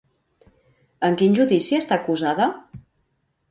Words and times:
En 1.09 1.19
quin 1.19 1.37
judici 1.41 1.79
està 1.81 2.01
acusada? 2.01 2.51